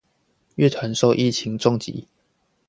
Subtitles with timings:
[0.55, 2.05] 樂園受疫情重擊